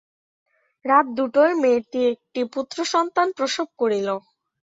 রাত 0.85 1.05
দুটোয় 1.17 1.53
মেয়েটি 1.61 1.99
একটি 2.13 2.41
পুত্রসস্তান 2.53 3.27
প্রসব 3.37 3.67
করল। 3.79 4.07